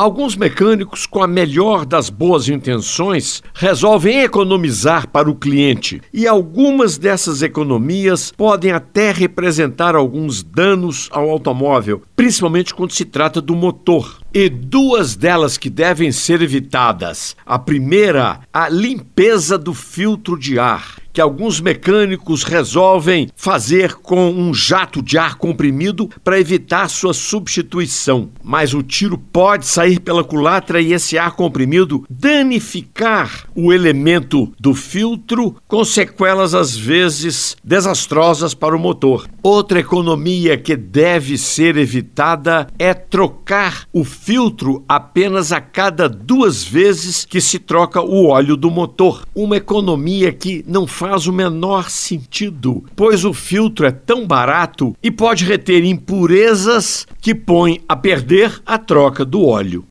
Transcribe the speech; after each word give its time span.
Alguns 0.00 0.34
mecânicos, 0.34 1.04
com 1.04 1.22
a 1.22 1.26
melhor 1.26 1.84
das 1.84 2.08
boas 2.08 2.48
intenções, 2.48 3.42
resolvem 3.52 4.22
economizar 4.22 5.06
para 5.06 5.30
o 5.30 5.34
cliente, 5.34 6.00
e 6.10 6.26
algumas 6.26 6.96
dessas 6.96 7.42
economias 7.42 8.32
podem 8.34 8.72
até 8.72 9.12
representar 9.12 9.94
alguns 9.94 10.42
danos 10.42 11.10
ao 11.12 11.28
automóvel, 11.28 12.00
principalmente 12.16 12.74
quando 12.74 12.92
se 12.92 13.04
trata 13.04 13.42
do 13.42 13.54
motor. 13.54 14.20
E 14.32 14.48
duas 14.48 15.16
delas 15.16 15.58
que 15.58 15.68
devem 15.68 16.10
ser 16.12 16.40
evitadas. 16.40 17.36
A 17.44 17.58
primeira, 17.58 18.40
a 18.50 18.70
limpeza 18.70 19.58
do 19.58 19.74
filtro 19.74 20.38
de 20.38 20.58
ar 20.58 20.99
que 21.12 21.20
alguns 21.20 21.60
mecânicos 21.60 22.42
resolvem 22.42 23.28
fazer 23.36 23.94
com 23.94 24.30
um 24.30 24.54
jato 24.54 25.02
de 25.02 25.18
ar 25.18 25.36
comprimido 25.36 26.08
para 26.22 26.40
evitar 26.40 26.88
sua 26.88 27.12
substituição. 27.12 28.30
Mas 28.42 28.74
o 28.74 28.82
tiro 28.82 29.18
pode 29.18 29.66
sair 29.66 30.00
pela 30.00 30.24
culatra 30.24 30.80
e 30.80 30.92
esse 30.92 31.18
ar 31.18 31.32
comprimido 31.32 32.04
danificar 32.08 33.46
o 33.54 33.72
elemento 33.72 34.52
do 34.58 34.74
filtro, 34.74 35.56
com 35.66 35.84
sequelas 35.84 36.54
às 36.54 36.76
vezes 36.76 37.56
desastrosas 37.62 38.54
para 38.54 38.76
o 38.76 38.78
motor. 38.78 39.28
Outra 39.42 39.80
economia 39.80 40.56
que 40.56 40.76
deve 40.76 41.38
ser 41.38 41.76
evitada 41.76 42.66
é 42.78 42.92
trocar 42.92 43.86
o 43.92 44.04
filtro 44.04 44.84
apenas 44.88 45.52
a 45.52 45.60
cada 45.60 46.08
duas 46.08 46.62
vezes 46.62 47.24
que 47.24 47.40
se 47.40 47.58
troca 47.58 48.02
o 48.02 48.26
óleo 48.26 48.56
do 48.56 48.70
motor. 48.70 49.24
Uma 49.34 49.56
economia 49.56 50.32
que 50.32 50.64
não 50.66 50.86
faz 51.00 51.26
o 51.26 51.32
menor 51.32 51.88
sentido, 51.88 52.84
pois 52.94 53.24
o 53.24 53.32
filtro 53.32 53.86
é 53.86 53.90
tão 53.90 54.26
barato 54.26 54.94
e 55.02 55.10
pode 55.10 55.46
reter 55.46 55.82
impurezas 55.82 57.06
que 57.22 57.34
põe 57.34 57.80
a 57.88 57.96
perder 57.96 58.60
a 58.66 58.76
troca 58.76 59.24
do 59.24 59.46
óleo. 59.46 59.86